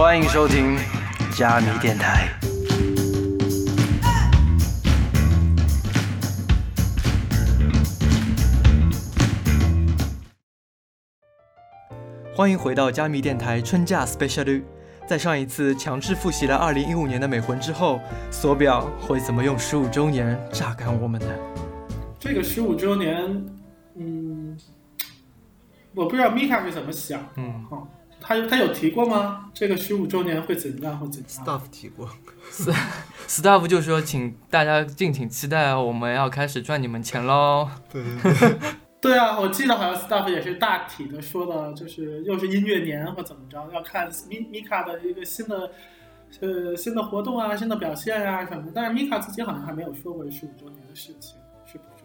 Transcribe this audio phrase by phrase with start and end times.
[0.00, 0.78] 欢迎收听
[1.32, 2.28] 加密电台。
[12.32, 14.62] 欢迎回到加密电台春假 special。
[15.04, 21.34] 在上一次强制复习了2015年的美魂之后，索表会怎么用十五周年榨干我们呢？
[22.20, 23.44] 这个十五周年，
[23.96, 24.56] 嗯，
[25.92, 27.20] 我不知道米卡是怎么想。
[27.34, 27.88] 嗯，好，
[28.20, 29.50] 他他有提过吗？
[29.54, 30.98] 这个十五周年会怎样？
[30.98, 32.08] 或怎样？staff 提过
[33.26, 37.68] ，staff 就说，请大家敬请期待，我们要开始赚你们钱喽。
[37.90, 38.58] 对对对，
[39.00, 45.70] 对啊，我记得好像 staff 也是大体的说的，就是又是音乐年或怎么着，要看米米卡的一个新的
[46.40, 48.72] 呃新的活动啊、新的表现啊什么的。
[48.74, 52.04] 但是米卡自己好像还没有说过这十五周年的事情，是不是？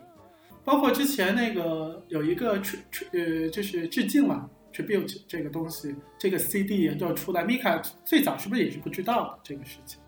[0.63, 3.05] 包括之前那个有一个 tr tr
[3.43, 9.99] 呃，就是致敬嘛，tribute 这个东西，这个 CD 要出来，米卡最早是不是也是不知道的这个事情？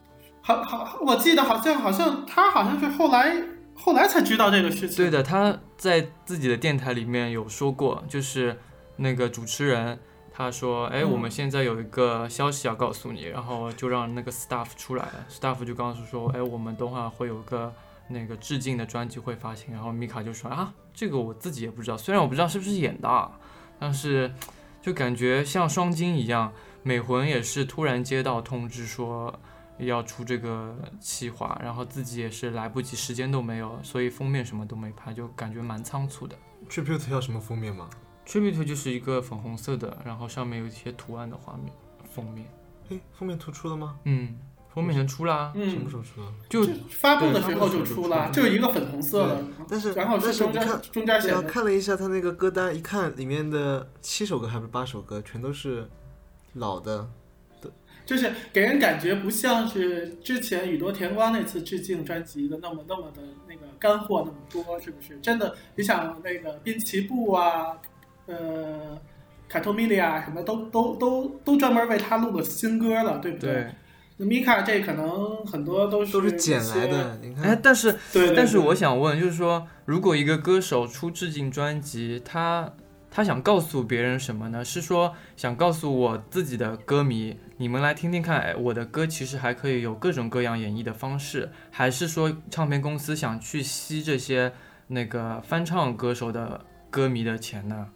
[0.41, 3.35] 好好，我记得好像好像他好像是后来
[3.73, 4.97] 后来才知道这个事情。
[4.97, 8.57] 对的，他在自己的电台里面有说过，就是
[8.97, 9.99] 那个主持人
[10.31, 17.73] 他说，哎，嗯我们现在有一个消息要告诉你，然后就让那个 staff 出来了，staff 就告诉说，哎，我们等会儿会有个
[18.07, 23.31] 那个致敬的专辑会发行，然后米卡就说啊，这个我自己也不知道，虽然我不知道是不是演的啊，
[23.79, 24.33] 但是
[24.81, 26.51] 就感觉像双金一样，
[26.83, 29.39] 美魂也是突然接到通知说。
[29.77, 36.33] 要出这个企划，然后自己也是来不及，时间都没有，所以封面什么都没拍，就感觉蛮仓促的。
[36.69, 37.89] tribute 要什么封面吗
[38.25, 41.73] ？Tribute 就是一个粉红色的，然后上面有一些图案的画面
[42.09, 42.47] 封面。
[42.89, 43.99] 哎，封面突出了吗？
[44.05, 44.39] 嗯，
[44.75, 46.27] 封面已经出啦，嗯，什么时候出的？
[46.47, 55.89] 就发布的时候就出了，就是一个粉红色的，但是然后但是中间中间写的，看了一下他那个歌单，一看里面的七首歌还是八首歌，全都是
[56.53, 57.09] 老的。
[58.05, 65.17] 就是给人感觉不像是之前宇多田光那次致敬专辑的那么那么的那个干货那么多，是不是？
[65.21, 67.75] 真的，你想那个滨崎步啊，
[68.27, 68.95] 呃，
[69.49, 73.71] 卡托米利亚什么都都都都专门为他录了新歌了，对不对，那
[74.17, 82.71] 米卡这可能很多都是都是捡来，的，你看哎，看，但是对对但是我想问，就是说，如果一个歌手出致敬专辑，他
[83.11, 84.63] 他想告诉别人什么呢？
[84.63, 94.53] 是说想告诉我自己的歌迷，你们来听听看，哎，我的歌其实还可以有各种各样演绎的方式，还是说唱片公司想去吸这些
[94.87, 97.87] 那个翻唱歌手的歌迷的钱呢？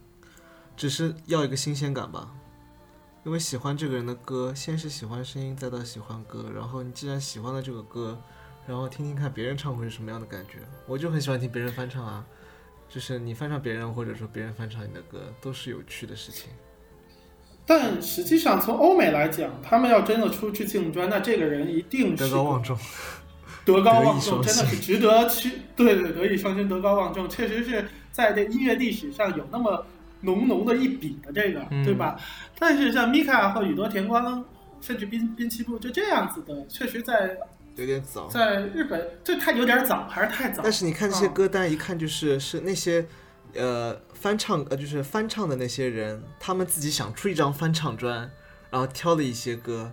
[0.76, 2.32] 只是要一个新鲜感吧。
[3.26, 8.20] 因为喜欢这个人的歌，先是喜欢声音，再到喜欢歌，然后你既然喜欢了这个歌，
[8.66, 10.60] 然后听听看别人唱会是什么样的感觉。
[10.88, 12.26] 我就很喜欢听别人翻唱啊，
[12.88, 16.50] 就是你翻唱别人，或者说别人翻唱你的歌，都是有趣的事情。
[17.66, 22.76] 但实际上从欧美来讲，他们要真的出去敬专，那这个人一定是德高望重，
[23.64, 25.52] 德高望重，真的是值得去。
[25.76, 29.86] 对对，德艺双馨，德高望重，确实是在这音乐历史上有那么
[30.22, 32.20] 浓浓的一笔的这个，嗯对吧？
[32.60, 34.44] 但是像米卡或宇多田光，
[34.82, 37.38] 甚至滨滨崎步，就这样子的，确实在
[37.76, 38.28] 有点早。
[38.28, 40.62] 在日本这太有点早，还是太早。
[40.62, 43.06] 但是你看这些嗯歌单，一看就是是那些，
[43.54, 48.30] 呃，翻唱呃就是翻唱的那些人，他们自己想出一张翻唱专，
[48.70, 49.92] 然后挑了一些歌，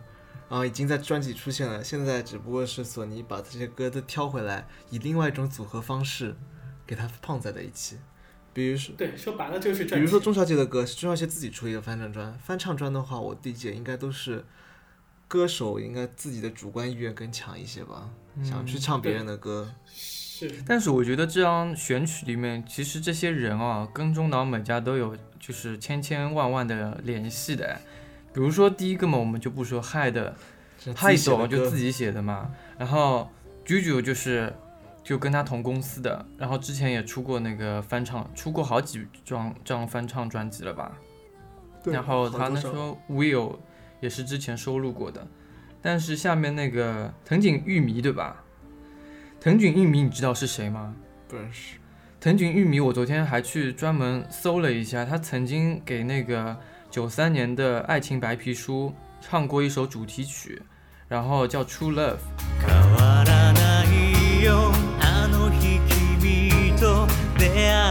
[0.48, 1.84] 然后已经在专辑出现了。
[1.84, 6.34] 现在只不过是索尼把这些歌都挑回来，以另外一种组合方式
[6.84, 7.96] 给它放在了一起。
[8.56, 9.96] 比如说，对，说白了就是这。
[9.96, 14.42] 比如说钟小姐的歌是钟小姐自己出一个翻唱专，翻唱专的话，我理解应该都是
[15.28, 18.08] 歌手应该自己的主观意愿更强一些吧，
[18.42, 19.70] 想去唱别人的歌。
[19.84, 27.78] 是但是我觉得这张选曲里面，其实这些人啊，跟中岛美嘉都有就是千千万万的联系的。
[28.32, 30.34] 比如说第一个嘛，我们就不说嗨的，
[30.82, 32.50] 是自嗨己写的就自己写的嘛。
[32.78, 33.30] 然后
[33.66, 34.54] JoJo 就是
[35.06, 40.90] 就跟他同公司的，然后之前也出过那个翻唱，出过好几张张翻唱专辑了吧。
[41.80, 43.56] 对然后他好多张那时候 Will
[44.00, 45.24] 也是之前收录过的，
[45.80, 48.42] 但是下面那个藤井玉弥对吧？
[49.38, 50.92] 藤井玉弥你知道是谁吗？
[51.28, 51.76] 不认识。
[52.18, 56.56] 藤井玉弥，我昨天还去专门搜了一下，他曾经给那个
[56.90, 58.92] 九三年的《爱情白皮书》
[59.24, 60.60] 唱过一首主题曲，
[61.06, 62.16] 然后叫《True Love》。
[67.48, 67.85] sea.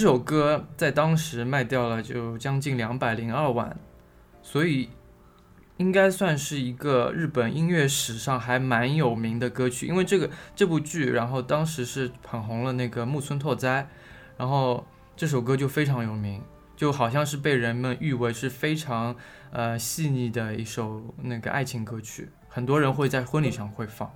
[0.00, 3.76] 这首歌在当时卖掉了就将近两百零二万，
[4.40, 4.88] 所以
[5.76, 9.86] 应该算是一个日本音乐史上还蛮有名的歌曲。
[9.86, 13.86] 因为这个这部剧，然后当时是捧红了那个木村拓哉，
[14.38, 16.40] 然后这首歌就非常有名，
[16.74, 19.14] 就好像是被人们誉为是非常
[19.52, 24.10] 呃细腻的一首那个爱情歌曲，很多人会在婚礼上会放。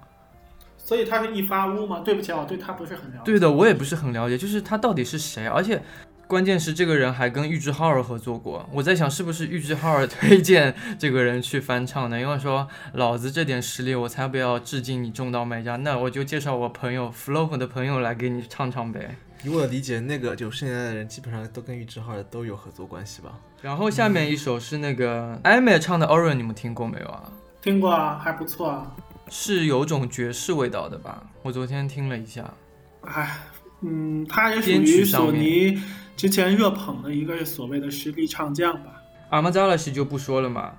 [0.84, 2.02] 所以他是一发屋吗？
[2.04, 3.22] 对不起，我对他不是很了解。
[3.25, 5.82] 对的，我也不是很了解，就是他到底是谁，而且
[6.26, 8.69] 关键是这个人还跟玉置浩二合作过。
[8.70, 12.20] 我在想，是不是玉置浩二 推荐这个人去翻唱的？
[12.20, 19.16] 因为说老子这点实力，我才不要致敬你中岛美嘉，那我就介绍我朋友 Flow 的朋友来给你唱唱呗。
[19.42, 23.32] 以我的理解，那个九十年代的人基本上都跟玉置浩二都有合作关系吧？
[23.62, 27.22] 然后下面一首是那个艾美唱的《Orange》，你们听过没有啊？
[27.62, 28.94] 听过啊，还不错啊。
[29.29, 31.23] 是有种爵士味道的吧？
[31.43, 32.53] 我昨天听了一下，
[33.03, 33.38] 哎，
[33.81, 35.81] 嗯，他也属于索尼
[36.17, 39.03] 之前热捧的一个所谓的实力唱将吧。
[39.31, 40.73] 阿玛扎拉西就不说了嘛。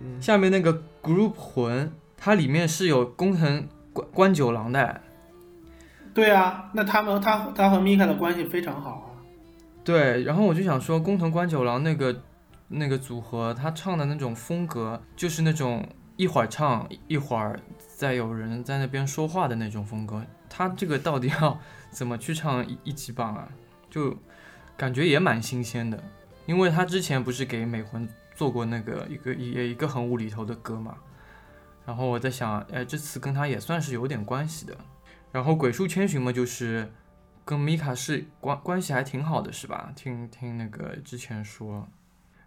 [0.00, 5.00] 嗯，下面那个 Group 魂，它里面是有工藤关关九郎的。
[6.12, 9.06] 对啊，那他们他他和米卡的关系非常好啊。
[9.84, 12.22] 对，然后我就想说，工藤官九郎那个
[12.68, 15.88] 那个组合，他唱的那种风格，就是那种
[16.22, 17.58] 一会儿唱一会儿
[17.96, 20.24] 再有人在那边说话的那种风格。
[20.48, 21.58] 他这个到底要
[21.90, 23.48] 怎么去唱一一级棒啊？
[23.90, 24.16] 就
[24.76, 26.00] 感觉也蛮新鲜的，
[26.46, 30.96] 因为他之前不是给美魂做过那个一个也一个很无厘头的歌嘛。
[31.84, 34.76] 然后我在想，哎，这次跟他也算是有点关系的。
[35.32, 36.92] 然后鬼畜千寻嘛，就是
[37.44, 39.90] 跟米卡是关关系还挺好的，是吧？
[39.96, 41.88] 听听那个之前说。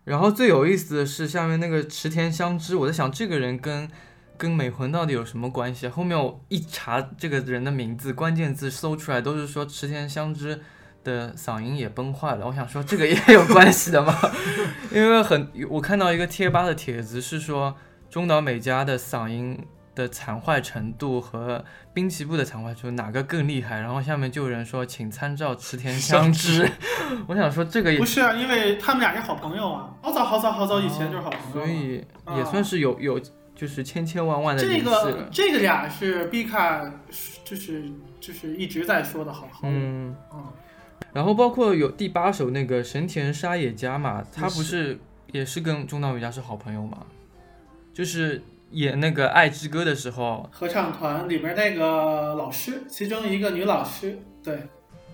[0.06, 3.90] 然后最有意思的是下面那个池田香织，我在想这个人跟
[4.38, 5.88] 跟美魂到底有什么关系？
[5.88, 10.60] 后面我一查这个人的名字，关键字搜出来都是说池田香织
[11.04, 12.46] 的嗓音也崩坏了。
[12.48, 14.16] 我想说这个也有关系的吗？
[14.92, 17.75] 因为很我看到一个贴吧的帖子是说
[18.10, 19.57] 中岛美嘉的嗓音
[19.95, 21.63] 的残坏程度和
[21.94, 23.80] 滨崎步的残坏程度哪个更厉害？
[23.80, 26.69] 然后下面就有人说请参照池田 香织。
[27.27, 31.65] 我想说这个也不是啊，因为他们俩是好朋友啊，好早好早好早以前就是好朋友了。
[31.65, 33.19] 所以啊也算是有有
[33.56, 35.27] 就是千千万万的这个。
[35.31, 36.83] 这个俩是 B 卡，
[37.45, 37.89] 就是
[38.19, 39.74] 就是一直在说的好好友。
[39.74, 40.44] 嗯，嗯，
[41.13, 45.00] 然后包括有第八首那个神田沙也加嘛，他不是是
[45.31, 46.97] 也是跟中岛美嘉是好朋友嘛？
[47.94, 48.42] 就是
[48.75, 54.60] 演那个《爱之歌》的时候，合唱团里面那个老师，其中一个女老师，对，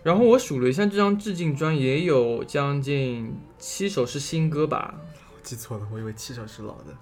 [0.03, 4.95] 然后我数了一下，这张致敬专也有将近七首是新歌吧？
[5.33, 6.93] 我记错了，我以为七首是老的。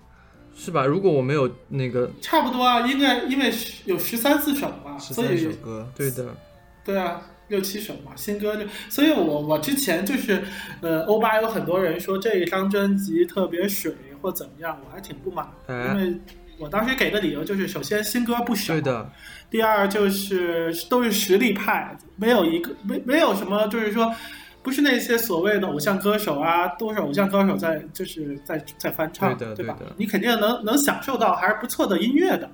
[0.62, 0.86] 是吧？
[0.86, 6.36] 如果我没有那个差不多啊，应该因为是有十三四首吧，十三所以首歌，对的，
[6.84, 10.44] 对啊，六七首嘛，新歌就，所以我我之前就是，
[10.82, 16.20] 呃，欧巴有很多人说这一张专辑特别水或怎么样，我还挺不满的，因哎，为
[16.60, 19.12] 我当时给的理由就是，首先新歌不少，对的，
[19.50, 24.14] 第二就是都是实力派，没有一个没没有什么就是说。
[24.62, 29.96] 不是那些所谓的偶像歌手啊，都是偶像歌手在就是在在翻唱，吧对的对的？
[29.96, 32.52] 你肯定能能享受到还是不错的音乐的，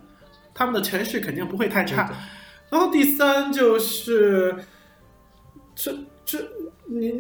[0.53, 2.13] 他们的诠释肯定不会太差。
[2.69, 4.55] 然后第三就是，
[5.73, 5.91] 这
[6.23, 6.37] 这
[6.87, 7.19] 你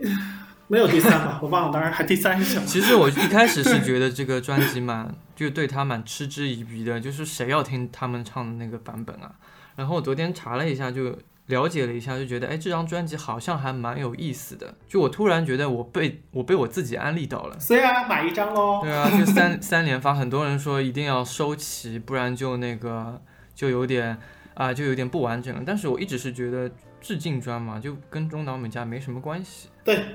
[0.67, 1.39] 没有第三吧？
[1.43, 2.65] 我忘了，当然还第三是什么？
[2.65, 9.31] 其实我一开始是觉得这个专辑蛮， 就对他蛮嗤之以鼻的，就是谁要听他们唱的那个版本啊？
[9.75, 11.15] 然后我昨天查了一下，就
[11.47, 14.73] 了解了一下，就觉得哎，这张专辑好像还蛮有意思的。
[14.87, 17.59] 就我突然觉得我被我被我自己安利到了。
[17.59, 23.21] 虽然买一张喽，对啊，就三 三连发，很多人说一定要收齐，不然就那个
[23.53, 24.17] 就有点
[24.55, 25.61] 啊、就有点不完整了。
[25.65, 29.67] 但是我一直是觉得致敬专嘛，就跟中岛美嘉没什么关系。
[29.83, 30.05] 对，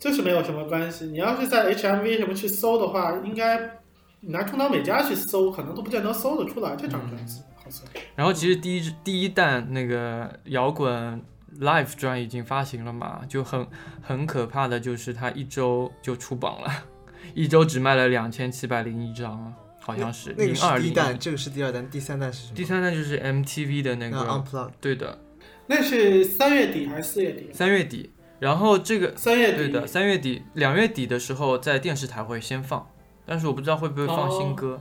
[0.00, 1.04] 就是没有什么关系。
[1.04, 3.78] 你要是在 HMV 什么去搜的话，应该
[4.20, 7.86] 你拿中岛美嘉去搜，可能都不见得搜得出来这张专辑，好像。
[8.16, 11.22] 然后其实第一第一弹那个摇滚
[11.60, 13.66] Live 专已经发行了嘛，就很
[14.00, 16.84] 很可怕的就是它一周就出榜了，
[17.34, 22.54] 一周只卖了两千七百零一张，好像是那个第一弹，这个是第二弹，第三弹是什么？
[22.54, 25.18] 第三弹就是 MTV 的那那个对的，
[25.66, 27.50] 那是三月底还是四月底？
[27.52, 28.10] 三月底。
[28.40, 29.58] 然后这个三月底。
[29.58, 32.84] 对的，三月底、两月底的时候在电视台会先放，
[33.24, 34.80] 但是我不知道会不会放新歌，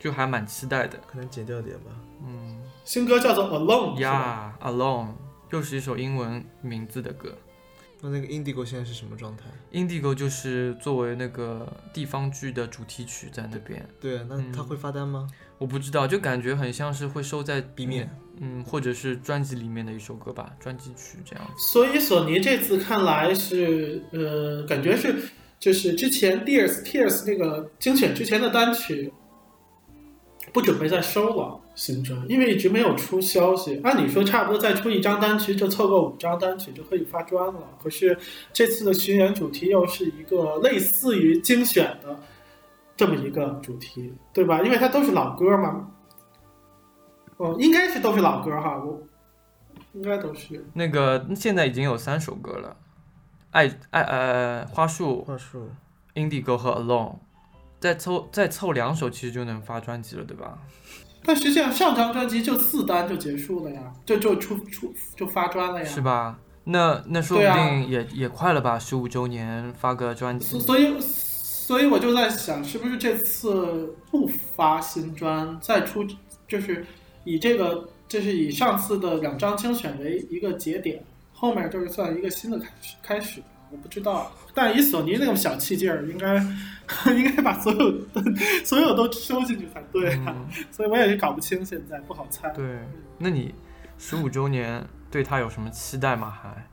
[0.00, 0.98] 就还蛮期待的。
[1.06, 1.92] 可能剪掉点吧。
[2.26, 5.08] 嗯新歌叫做 Alone，呀，Alone
[5.50, 7.36] 又是一首英文名字的歌。
[8.00, 15.28] 那那个 Indigo 现在是什么状态？Indigo 就是作为那个地方剧的主题曲在那边，对啊，那嗯他会发单吗？
[15.58, 21.44] 我不知道，就感觉很像是会收在 B 面，嗯，嗯或者是专辑里面的一首歌吧，专辑曲这样。
[21.72, 25.14] 所以索尼这次看来是呃，感觉是
[25.58, 29.12] 就是之前 Tears Tears 那个精选之前的单曲
[30.52, 33.80] 不准备再收了新专，因为一直没有出消息。
[33.84, 37.76] 按理说差不多再出一张单曲就凑够五张单曲就可以发专了。
[37.82, 38.16] 可是
[38.52, 42.18] 这次的巡演主题又是一个类似于精选的
[42.96, 44.62] 这么一个主题，对吧？
[44.62, 45.88] 因为它都是老歌嘛。
[47.38, 49.00] 哦，应该是都是老歌哈，我
[49.94, 50.64] 应该都是。
[50.74, 52.76] 那个现在已经有三首歌了，
[53.52, 55.70] 爱爱呃花束、花束
[56.14, 57.16] Indigo 和 Alone，
[57.80, 60.58] 再凑再凑两首其实就能发专辑了，对吧？
[61.24, 65.84] 但实际上上张专辑就四单就结束了呀，就就出出就发专了呀。
[65.84, 66.38] 是吧？
[66.64, 70.46] 那那说不定也、也快了吧，十五周年发个专辑。
[70.46, 76.06] 所所以所以我就在想，是不是这次不发新专，再出
[76.46, 76.86] 就是
[77.32, 83.42] 以这个就是以上次的两张精选为一个节点，后面就是算一个新的开始开始。
[83.70, 86.36] 我不知道，但以索尼那种小气劲儿，应该
[87.12, 88.22] 应该把所有的
[88.64, 90.34] 所有都收进去才对啊。
[90.34, 92.48] 嗯， 所以我也是搞不清，现在不好猜。
[92.52, 92.78] 对。
[93.18, 93.54] 那你
[93.98, 96.30] 十五周年对他有什么期待吗？
[96.30, 96.66] 还？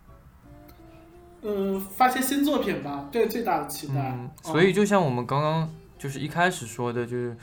[1.41, 4.17] 呃，发些新作品吧，这是最大的期待。
[4.41, 5.69] 所以就像我们刚刚
[5.99, 7.35] 就是一开始说的，就是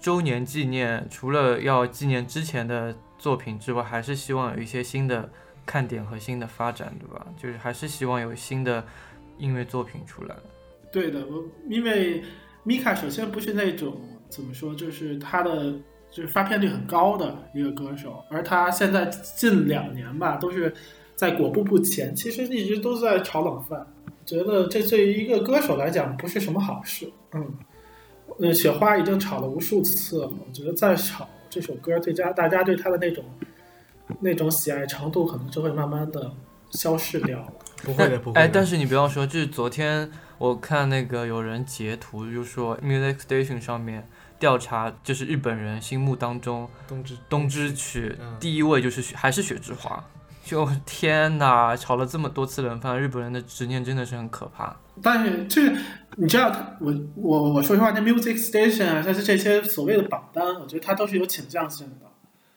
[0.00, 5.30] 周年纪念，除了要纪念之前的作品之外，还是希望有一些新的
[5.66, 7.26] 看点和新的发展，对吧？
[7.36, 8.84] 就是还是希望有新的
[9.36, 10.34] 音乐作品出来。
[10.90, 12.22] 对的，我因为
[12.62, 15.72] 米卡首先不是那种怎么说，就是他的
[16.10, 20.74] 就是发片率很高的一个歌手，而他现在近两年吧都是
[21.14, 23.86] 在裹步不前，其实一直都在炒冷饭，
[24.24, 27.10] 觉得这对于一个歌手来讲不是什么好事。
[27.32, 27.52] 嗯，
[28.40, 33.24] 呃，雪花已经炒了无数次了，我觉得再炒这首歌，对家大家对他的那种
[34.20, 36.30] 那种喜爱程度，可能就会慢慢的
[36.70, 37.52] 消失掉了。
[37.82, 38.40] 不会的，不会的。
[38.40, 44.08] 哎，但是你不要说，就是昨天我看那个有人截图，就说 Music Station 上面
[44.38, 50.04] 调查，就是日本人心目当中冬之冬之曲嗯第一位就是雪还是雪之华。
[50.48, 54.74] 就天哪，炒了这么多次冷饭，日本人的执念真的是很可怕。
[55.02, 55.76] 但是就是
[56.16, 56.50] 你知道，
[56.80, 62.06] 我我我说实话，那 Music Station 啊，像是这些所谓的榜单，我觉得它都是有倾向性的，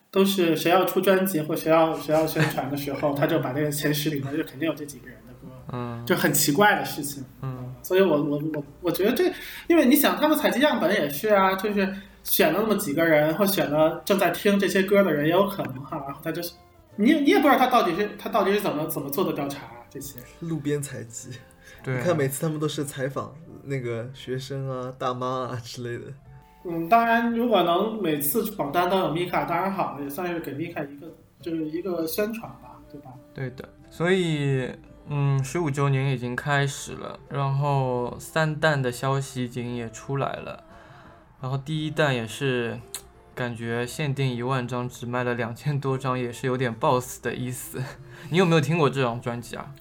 [0.09, 7.21] 都是谁要出专辑或谁要谁要宣传的时候，他就把这个前十里面就肯定有这几个人的歌，嗯就很奇怪的事情。
[7.41, 9.25] 嗯，所以我我我我觉得这，
[9.67, 11.93] 因为你想他们采集样本也是啊，就是
[12.23, 16.53] 选了那么几个人，或选了正在听这些歌的人也有可能哈，他就是
[17.01, 20.19] 你你也不知道他到底是他到底是怎么怎么做的调查、这些。
[20.41, 21.31] 路边采集，
[21.83, 26.11] 对啊，你看每次他们都是采访那个学生啊、大妈啊之类的。
[26.63, 31.07] 嗯，当然，如果能每次榜单都有米卡，当然好，也算是给米卡一个
[31.41, 33.11] 就是一个宣传吧，对吧？
[33.33, 34.69] 对的，所以
[35.09, 40.63] 嗯，十五周年已经开始了，然后三弹的消息已经也出来了，
[41.41, 42.79] 然后第一弹也是
[43.33, 47.81] 感觉限定一万张，只卖了两千多张，也是有点 boss 的意思。
[48.29, 49.73] 你有没有听过这张专辑啊？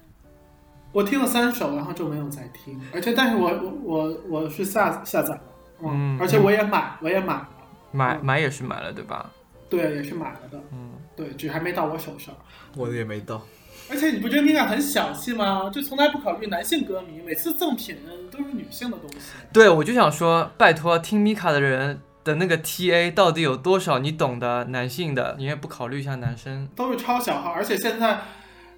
[0.93, 5.41] 我听了三首，然后就没有再听，而且但是我我我我是下下载了，
[5.83, 7.49] 嗯而且我也买，我也买了，
[7.93, 9.31] 嗯买买也是买了，对吧？
[9.69, 12.35] 对，也是买了的，嗯，对，只还没到我手上。
[12.75, 13.41] 我的也没到，
[13.89, 15.69] 而且你不觉得米卡很小气吗？
[15.69, 17.97] 就从来不考虑男性歌迷，每次赠品
[18.29, 19.31] 都是女性的东西。
[19.53, 23.99] 对，我就想说，拜托，听米卡的人的那个 TA 到底有多少？
[23.99, 26.67] 你懂的，男性的，你也不考虑一下男生。
[26.75, 28.21] 都是超小号，而且现在，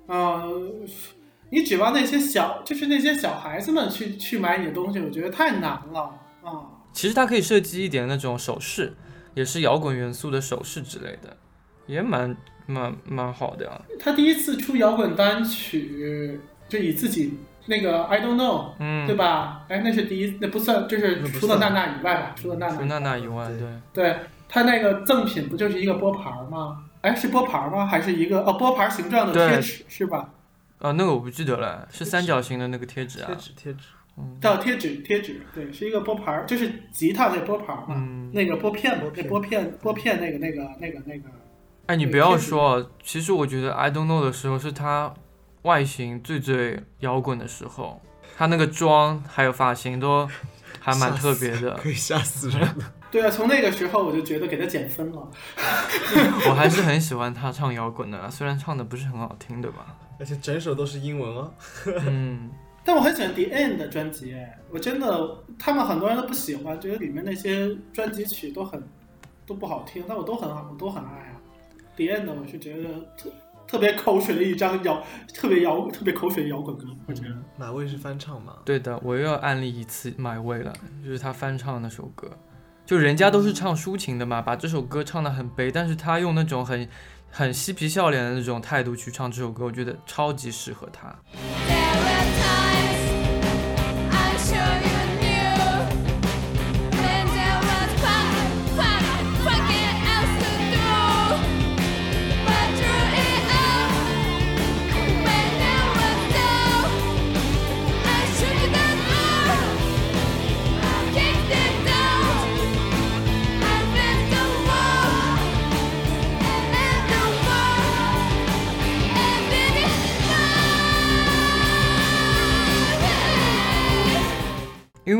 [0.08, 0.50] 呃，
[1.50, 6.52] 你指望那些小，就是那些小孩子们去去买你的东西，我觉得太难了啊、
[6.92, 8.94] 其实它可以设计一点那种首饰，
[9.34, 11.38] 也是摇滚元素的首饰之类的，
[11.88, 12.36] 也蛮
[12.66, 19.66] 蛮蛮好的呀、他第一次出摇滚单曲，就以自己那个 I don't know，、嗯，对吧？
[19.70, 24.16] 哎，那是第一，那不算，就是除了娜娜以外吧，除了娜娜，除娜娜以外，对对，对
[24.50, 26.84] 他那个赠品不就是一个拨盘吗？
[27.02, 27.86] 哎，是拨盘吗？
[27.86, 30.30] 还是一个哦拨盘形状的贴纸是吧？
[30.80, 41.30] 啊，那个我不记得了，是三角形的那个贴纸啊贴，纸贴纸，嗯叫贴纸，贴纸，对，是一个拨盘，就是吉他那拨盘嘛，嗯，那个拨片嘛拨，片那拨片拨片那个那个那个那个，
[41.88, 45.14] 哎，你不要说，其实我觉得 I don't know 的时候是他
[45.64, 48.02] 外形最最摇滚的时候，
[48.38, 50.28] 他那个妆还有发型都
[50.80, 52.84] 还蛮特别的， 可以吓死人的。
[53.12, 55.32] 对啊，从那个时候我就觉得给他减分了。
[56.50, 59.96] 我还是很喜欢他唱摇滚的，虽然唱的不是很好听，对吧？
[60.20, 61.54] 而且整首都是英文哦。
[62.08, 62.50] 嗯，
[62.84, 68.84] 但我很喜欢 The End 的专辑，哎，我真的，他们很多人都不喜欢，觉得里面那些专辑曲都很
[69.46, 71.38] 都不好听，但我都很好，我都很爱啊。
[71.96, 73.30] The End 我是觉得特
[73.68, 75.04] 特别口水的一张摇，
[75.34, 77.36] 特别摇，特别口水的摇滚歌，我觉得。
[77.58, 78.58] 马位是翻唱嘛？
[78.64, 82.30] 对的，我又要安利一次买味了，就是他翻唱那首歌，
[82.86, 86.88] 就人家都是唱抒情的嘛，把这首歌唱得很悲，但是他用那种很
[87.32, 91.16] 很嬉皮笑脸的那种态度去唱这首歌，我觉得超级适合他。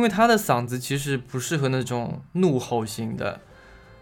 [0.04, 3.40] 为他的嗓子其实不适合那种怒吼型的，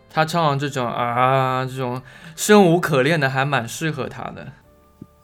[0.09, 2.01] 他唱这种啊这种
[2.35, 4.51] 生无可恋的还蛮适合他的。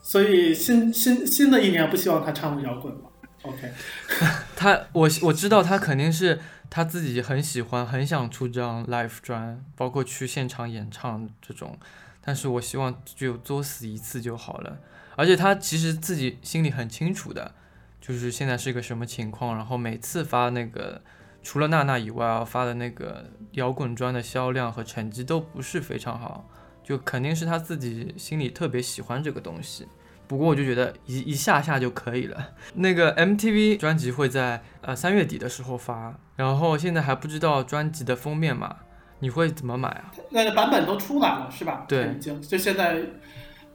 [0.01, 3.09] 所以新新新的一年不希望他唱摇滚吗。
[3.41, 3.71] OK，
[4.55, 11.77] 他我我知道他肯定是他自己很喜欢，很想出这张 live 专，包括去现场演唱这种。
[12.23, 14.77] 但是我希望就作死一次就好了。
[15.15, 17.53] 而且他其实自己心里很清楚的，
[17.99, 19.55] 就是现在是一个什么情况。
[19.55, 21.01] 然后每次发那个
[21.41, 26.49] 除了娜娜以外啊，发的那个摇滚专的销量和成绩都不是非常好，
[26.83, 29.87] 就肯定是他自己心里特别喜欢这个东西。
[30.27, 32.49] 不过我就觉得一一下下就可以了。
[32.73, 38.75] 那个 MTV 专辑会在呃三月底的时候发，然后现在还不知道专辑的封面嘛，
[39.19, 40.11] 你会怎么买啊？
[40.29, 41.85] 那个版本都出来了是吧？
[41.87, 43.01] 对已经就现在，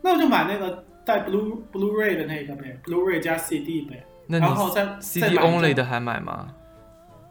[0.03, 6.49] 那我就买那个带 Blue Blu-ray 的那个呗，Blu-ray 加 CD 呗，那然后你再 CD 再买 only 的还买吗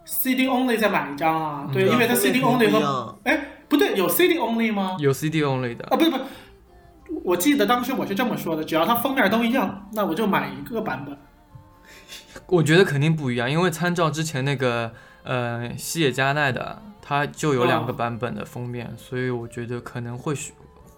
[0.06, 1.66] ？CD only 再买一张啊？
[1.68, 4.98] 嗯对，因为它 CD only 和哎不对，有 CD only 吗？
[5.00, 6.24] 有 CD only 的，啊，不是不是，
[7.24, 11.18] 我记得当时我是这么说的，只要它封面都一样，那我就买一个版本。
[12.48, 14.92] 我觉得肯定不一样，因为参照之前那个
[15.24, 20.54] 呃西野加奈的，它就有两个哦版本的封面，所以我觉得可能会需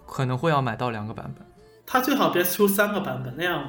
[0.06, 1.46] 可能会要买到两个版本。
[1.86, 3.62] 它最好别出三个版本，那样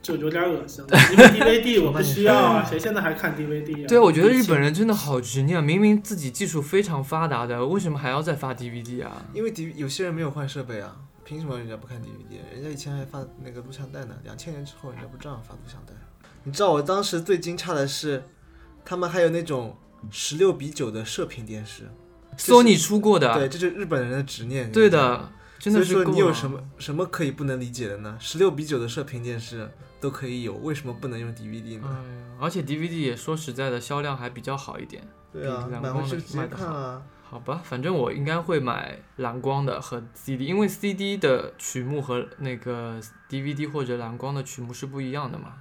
[0.00, 0.88] 就有点恶心了。
[1.12, 3.88] 因为 DVD 我不需要啊，谁现在还看 DVD 啊？
[3.88, 9.24] 对，我觉得日本人真的好执念，明明自己技术非常发达的，为什么还要再发 DVD 啊？
[9.32, 12.38] 因为 D 有些人没有换设备啊，凭什么人家不看 DVD？
[12.54, 15.92] 人家以前还发那个录像带呢，两千年之后人家不照样发录像带？
[16.44, 18.24] 你知道我当时最惊诧的是，
[18.84, 19.76] 他们还有那种
[20.10, 21.90] 十六比九的射频电视，
[22.36, 24.70] 索尼出过的，对，这就是日本人的执念。
[24.72, 28.16] 对的，真的是所以说够了你有什么什么可以不能理解的呢？
[28.20, 31.88] 十六比九的射频电视都可以有，为什么不能用 DVD 呢？
[31.88, 35.02] 嗯，而且 DVD 也说实在的，销量还比较好一点。
[35.32, 37.02] 对啊比，蓝买光的回去直接卖的好看啊。
[37.30, 45.52] 好吧，反正我应该会买蓝光的和 CD，因为 CD 的曲目和那个 DVD 或者蓝光的曲目是不一样的嘛，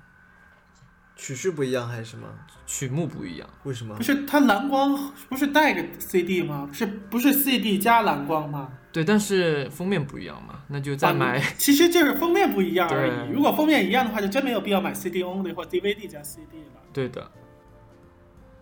[1.18, 2.26] 曲序不一样还是什么？
[2.66, 3.50] 曲目不一样。
[3.64, 4.04] 为什么不？
[4.04, 6.70] 是它蓝光不是带个 CD 吗？
[6.72, 8.72] 是不是 CD 加蓝光吗？
[8.98, 11.38] 对，但是封面不一样嘛，那就再买。
[11.38, 13.32] 啊其实就是封面不一样而已。
[13.32, 16.82] 如果封面一样的话，就真没有必要买 CD only 或 DVD 加 CD 了。
[16.92, 17.30] 对的。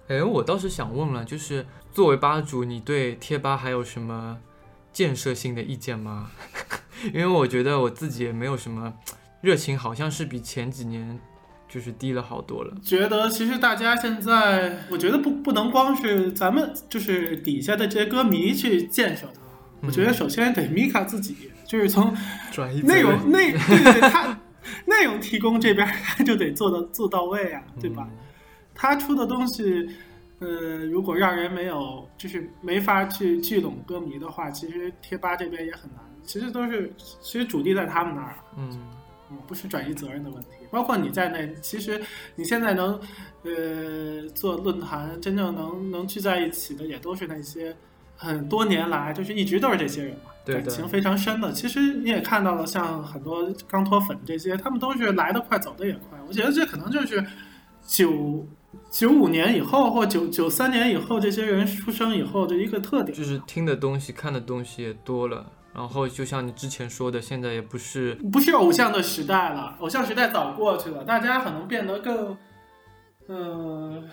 [0.09, 4.37] 哎，我倒是想问了，就是作为吧主，你对贴吧还有什么
[4.91, 6.31] 建设性的意见吗？
[7.13, 8.93] 因为我觉得我自己也没有什么
[9.39, 11.17] 热情，好像是比前几年
[11.69, 12.75] 就是低了好多了。
[12.83, 19.44] 觉得其实大家现在，我觉得不不能光是咱们就是底下的这些歌迷去建设它，
[19.85, 22.15] 我觉得首先得米卡自己，就是从
[22.51, 24.39] 转移内容内对对对，他
[24.85, 28.07] 内容提供这边他就得做到做到位啊，对吧？
[28.73, 29.87] 他出的东西，
[30.39, 30.47] 呃，
[30.85, 35.99] 如果让人没有就是没法去聚拢歌迷的话，其实贴吧这边也很难。
[36.23, 38.35] 其实都是其实主力在他们那儿。
[38.57, 38.67] 嗯，
[39.29, 42.01] 嗯，不是转移责任的问题，包括你在内，其实
[42.35, 42.99] 你现在能，
[43.43, 47.75] 呃，做论坛真正能能聚在一起的，也都是那些
[48.15, 51.51] 很多年来就是一直都是这些人嘛，感情非常深的。
[51.51, 56.17] 其实你也看到了，像很多刚脱粉这些，他们都是来得快，走得也快。
[56.27, 57.23] 我觉得这可能就是
[57.85, 58.47] 九
[58.89, 63.15] 九五年以后或九九三年以后这些人出生以后的一个特点。
[63.15, 72.37] 就是听的东西、看的东西也多了，然后就像你之前说的，现在也不是不是偶像的时代了，偶像时代早过去了，大家可能变得更，
[73.27, 74.03] 呃，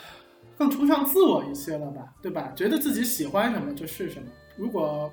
[0.56, 2.52] 更崇尚自我一些了吧，对吧？
[2.54, 4.26] 觉得自己喜欢什么就是什么。
[4.56, 5.12] 如果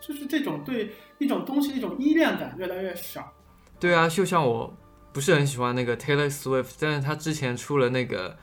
[0.00, 3.32] 就是这种对一种东西一种依恋感越来越少，
[3.78, 4.74] 对啊，就像我
[5.12, 8.36] 不是很喜欢那个 Taylor Swift，但是他之前出了那个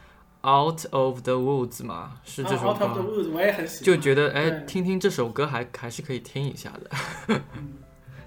[0.44, 6.72] Out of the Woods 嘛，是这首啊 Out of the，Woods 我也很喜欢，就觉得哎，听听这首歌还还是可以听一下
[7.28, 7.42] 的。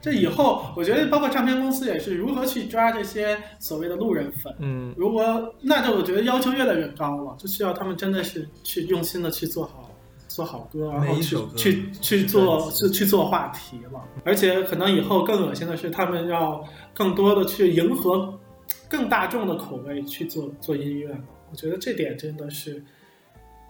[0.01, 4.55] 这以后我觉得包括唱片公司也是如何去抓这些所谓的路人粉。
[4.59, 9.91] 嗯，如果那就我觉得要求越来越高了，就需要他们真的是去用心的去做好
[10.29, 14.01] 做好歌，然后去去去做去去做话题了。
[14.25, 18.39] 而且可能以后更恶心的是，他们要更多的去迎合
[18.89, 21.19] 更大众的口味去做做音乐了。
[21.51, 22.85] 我觉得这点真的是，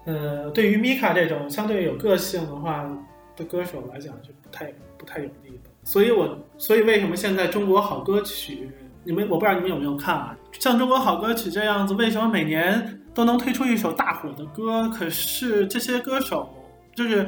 [0.04, 2.86] 呃，对于米卡这种相对有个性的话
[3.34, 5.67] 的歌手来讲就不太不太有利的。
[5.88, 8.70] 所以我所以为什么现在中国好歌曲，
[9.04, 10.36] 你们我不知道你们有没有看啊？
[10.52, 16.54] 像中国好歌曲这样子，为什么每年都能推出一首大火的歌，可是这些歌手
[16.94, 17.26] 就是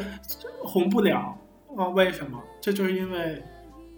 [0.63, 1.35] 红不了
[1.75, 1.89] 啊？
[1.89, 2.39] 为什么？
[2.61, 3.43] 这就是因为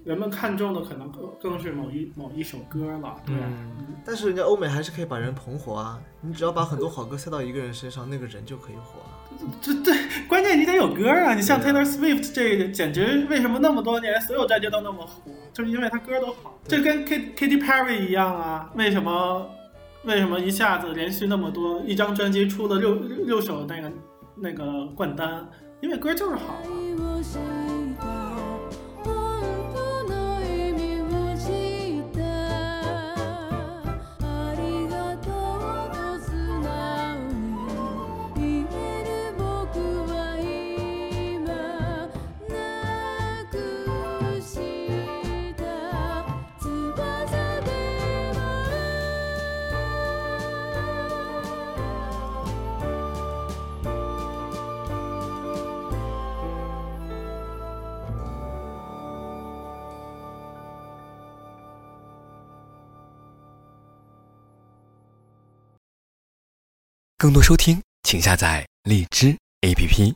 [0.04, 3.34] 人们看重的可能更更是某一某一首歌了，对？
[3.34, 6.00] 嗯但是人家欧美还是可以把人捧火啊！
[6.20, 9.11] 你只要把很多好歌塞到一个人身上，那个人就可以火啊。
[9.60, 9.92] 这这，
[10.28, 11.34] 关键你得有歌啊！
[11.34, 16.58] 你像 Taylor Swift 这个，简直为什么那么多年所有专辑都那么火，就是因为他歌都好。
[16.66, 19.50] 这跟 K Katy Perry 一样啊，为什么
[20.04, 23.92] 为什么一下子连续那么多一张专辑出了六六六首那个
[24.36, 25.46] 那个冠单？
[25.80, 26.54] 因为歌就是好
[28.00, 28.21] 啊。
[67.22, 70.12] 更多收听，请下载荔枝 APP。